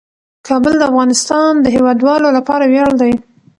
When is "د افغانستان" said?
0.77-1.51